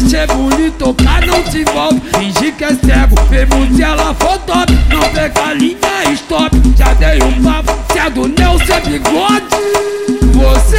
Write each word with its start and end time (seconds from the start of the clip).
descer 0.00 0.26
bonito, 0.28 0.78
tocar 0.78 1.26
não 1.26 1.44
se 1.46 1.62
envolve. 1.62 2.00
Finge 2.18 2.52
que 2.52 2.64
é 2.64 2.68
cego, 2.68 3.16
mesmo 3.28 3.76
se 3.76 3.82
ela 3.82 4.14
for 4.14 4.38
top. 4.38 4.72
Não 4.88 5.00
pega 5.10 5.52
linha, 5.54 6.12
stop. 6.12 6.56
Já 6.76 6.94
dei 6.94 7.22
um 7.22 7.42
papo, 7.42 7.72
se 7.92 7.98
é 7.98 8.10
do 8.10 8.28
Nelson 8.28 8.80
bigode. 8.86 9.46
Você 10.34 10.76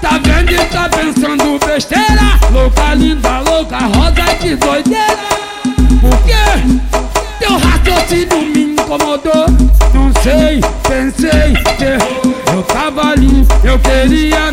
tá 0.00 0.18
vendo 0.22 0.52
e 0.52 0.64
tá 0.66 0.88
pensando 0.88 1.58
besteira. 1.64 2.38
Louca, 2.50 2.94
linda, 2.94 3.40
louca, 3.40 3.78
rosa, 3.78 4.34
que 4.40 4.56
doideira. 4.56 5.18
Por 6.00 6.18
quê? 6.24 6.88
Teu 7.38 7.58
raciocínio 7.58 8.42
me 8.54 8.72
incomodou. 8.72 9.46
Não 9.94 10.12
sei, 10.22 10.60
pensei, 10.88 11.54
errou. 11.80 12.38
Eu 12.52 12.62
tava 12.62 13.10
ali, 13.10 13.46
eu 13.62 13.78
queria 13.78 14.47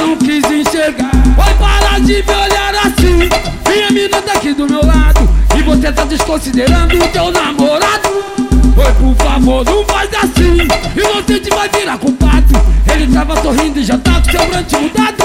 não 0.00 0.16
quis 0.16 0.44
enxergar. 0.44 1.10
Vai 1.36 1.54
parar 1.54 2.00
de 2.00 2.22
me 2.22 2.34
olhar 2.34 2.74
assim. 2.84 3.28
Minha 3.68 3.90
mina 3.90 4.22
tá 4.22 4.32
aqui 4.32 4.52
do 4.52 4.68
meu 4.68 4.84
lado. 4.84 5.28
E 5.56 5.62
você 5.62 5.92
tá 5.92 6.04
desconsiderando 6.04 6.96
o 6.96 7.08
teu 7.08 7.30
namorado. 7.32 8.08
Oi, 8.76 8.92
por 9.00 9.14
favor, 9.24 9.64
não 9.64 9.84
faz 9.86 10.10
assim. 10.14 10.58
Inocente 10.96 11.50
vai 11.50 11.68
virar 11.68 11.98
culpado. 11.98 12.54
Ele 12.92 13.12
tava 13.12 13.40
sorrindo 13.42 13.80
e 13.80 13.84
já 13.84 13.98
tá 13.98 14.20
com 14.20 14.30
seu 14.30 14.46
brante 14.46 14.76
mudado 14.76 15.16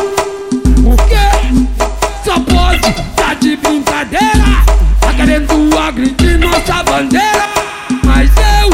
Por 0.84 0.98
quê? 1.08 1.86
Só 2.26 2.40
pode 2.40 2.94
tá 3.16 3.34
de 3.36 3.56
brincadeira. 3.56 4.64
Tá 5.00 5.14
querendo 5.14 5.78
agredir 5.78 6.40
nossa 6.40 6.84
bandeira. 6.84 7.50
Mas 8.04 8.30
eu 8.38 8.70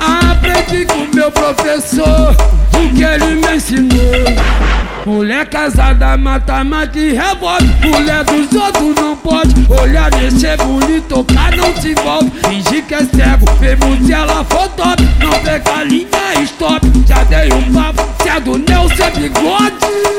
aprendi 0.00 0.84
com 0.86 1.14
meu 1.14 1.30
professor 1.30 2.34
O 2.72 2.94
que 2.94 3.02
ele 3.02 3.36
me 3.36 3.56
ensinou 3.56 4.73
Mulher 5.06 5.46
casada 5.50 6.16
mata, 6.16 6.64
mata 6.64 6.98
e 6.98 7.12
revolve 7.12 7.66
Mulher 7.86 8.24
dos 8.24 8.52
outros 8.58 8.94
não 8.94 9.14
pode. 9.16 9.54
Olhar, 9.68 10.10
mexer 10.12 10.56
bonito, 10.56 11.08
tocar 11.08 11.54
não 11.54 11.76
se 11.76 11.90
envolve. 11.90 12.30
Fingir 12.48 12.84
que 12.86 12.94
é 12.94 13.00
cego, 13.00 13.44
mesmo 13.60 14.06
se 14.06 14.12
ela 14.12 14.42
for 14.44 14.68
top. 14.70 15.02
Não 15.18 15.38
pega 15.40 15.84
linha, 15.84 16.08
stop. 16.44 16.80
Já 17.06 17.22
dei 17.24 17.52
um 17.52 17.72
papo, 17.72 18.02
se 18.22 18.28
é 18.30 18.40
do 18.40 18.56
Nelson 18.56 19.02
é 19.02 19.10
bigode 19.10 20.13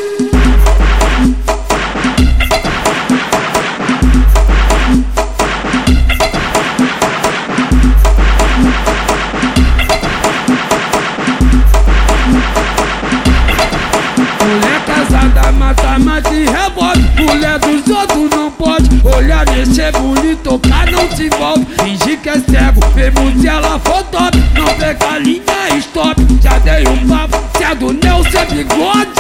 Olhar, 19.15 19.45
mexer 19.49 19.93
bonito, 19.93 20.43
tocar 20.43 20.91
não 20.91 21.09
se 21.15 21.27
envolve. 21.27 21.65
Fingir 21.81 22.19
que 22.19 22.29
é 22.29 22.33
cego, 22.33 22.81
mesmo 22.93 23.39
se 23.39 23.47
ela 23.47 23.79
for 23.79 24.03
top. 24.03 24.37
Não 24.53 24.65
pega 24.75 25.17
linha, 25.19 25.77
stop. 25.77 26.21
Já 26.41 26.59
dei 26.59 26.85
um 26.85 27.07
papo, 27.07 27.37
se 27.57 27.63
é 27.63 27.75
do 27.75 27.93
Nelson 27.93 28.45
bigode. 28.51 29.11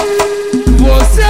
Você 0.79 1.21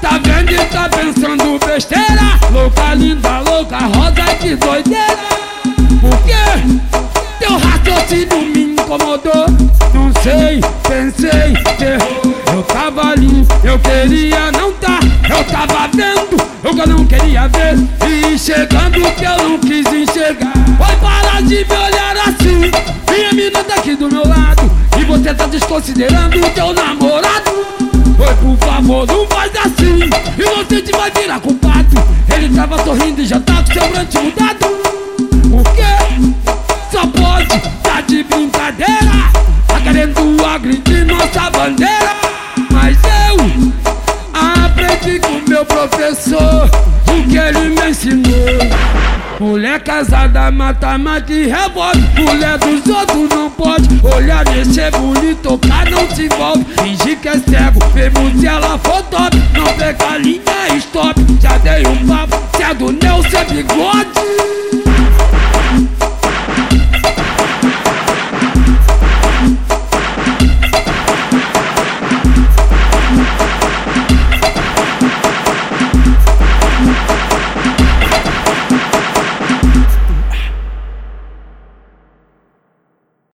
tá 0.00 0.18
vendo 0.22 0.52
e 0.52 0.64
tá 0.66 0.88
pensando 0.88 1.58
besteira. 1.58 2.38
Louca, 2.50 2.94
linda, 2.94 3.40
louca, 3.40 3.78
rosa, 3.78 4.34
que 4.40 4.56
doideira. 4.56 5.28
Por 6.00 6.18
quê? 6.24 6.88
Teu 7.38 7.58
raciocínio 7.58 8.46
me 8.46 8.72
incomodou. 8.72 9.46
Não 9.92 10.10
sei, 10.22 10.60
pensei, 10.88 11.52
errou. 11.86 12.38
Eu 12.50 12.62
tava 12.62 13.10
ali, 13.10 13.46
eu 13.62 13.78
queria 13.78 14.50
não 14.52 14.72
tá. 14.72 14.98
Eu 15.28 15.44
tava 15.44 15.90
eu 15.98 16.07
não 16.88 17.04
queria 17.06 17.46
ver. 17.48 17.76
E 18.08 18.38
chegando 18.38 19.00
que 19.14 19.24
eu 19.24 19.48
não 19.48 19.58
quis 19.58 19.86
enxergar. 19.86 20.52
Vai 20.78 20.96
parar 20.96 21.42
de 21.42 21.64
me 21.64 21.76
olhar 21.76 22.16
assim. 22.26 22.70
Minha 23.34 23.50
tá 23.50 23.74
aqui 23.74 23.94
do 23.94 24.10
meu 24.10 24.26
lado. 24.26 24.70
E 24.98 25.04
você 25.04 25.34
tá 25.34 25.46
desconsiderando 25.46 26.38
o 26.38 26.50
teu 26.50 26.72
namorado. 26.72 27.50
Oi, 28.18 28.34
por 28.42 28.56
favor, 28.66 29.06
não 29.06 29.26
faz 29.28 29.52
assim. 29.56 30.00
Inocente 30.38 30.90
vai 30.92 31.10
virar 31.10 31.40
culpado. 31.40 31.88
Ele 32.34 32.54
tava 32.54 32.82
sorrindo 32.82 33.20
e 33.20 33.26
já 33.26 33.38
tá 33.40 33.62
com 33.62 33.72
seu 33.72 33.88
brante 33.88 34.18
mudado 34.18 34.58
Por 35.50 35.64
quê? 35.74 36.52
Só 36.90 37.06
pode 37.06 37.60
tá 37.82 38.00
de 38.00 38.22
brincadeira. 38.22 39.30
Tá 39.66 39.80
querendo 39.80 40.44
agredir 40.44 41.04
nossa 41.06 41.50
bandeira 41.50 42.27
meu 45.58 45.64
professor 45.64 46.70
O 47.08 47.28
que 47.28 47.36
ele 47.36 47.70
me 47.70 47.90
ensinou. 47.90 48.28
Mulher 49.40 49.80
casada 49.80 50.50
mata, 50.50 50.98
mata 50.98 51.32
e 51.32 51.46
revolve. 51.46 52.00
Mulher 52.20 52.58
dos 52.58 52.86
outros 52.86 53.28
não 53.28 53.48
pode. 53.50 53.88
Olhar, 54.04 54.44
mexer 54.50 54.90
bonito, 54.90 55.42
tocar 55.42 55.88
não 55.88 56.08
se 56.10 56.24
envolve. 56.26 56.64
Fingir 56.82 57.18
que 57.18 57.28
é 57.28 57.34
cego, 57.34 57.78
mesmo 57.94 58.40
se 58.40 58.47